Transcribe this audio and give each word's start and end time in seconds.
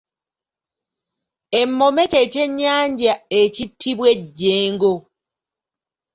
Emmome 1.61 2.03
kye 2.11 2.23
ky’ennyanja 2.31 3.13
ekittibwa 3.41 4.07
ejjengo. 4.15 4.93